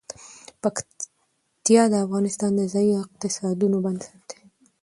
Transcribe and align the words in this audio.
پکتیا 0.61 1.83
د 1.89 1.93
افغانستان 2.05 2.51
د 2.55 2.61
ځایي 2.73 2.93
اقتصادونو 3.03 3.77
بنسټ 3.85 4.19
دی. 4.31 4.39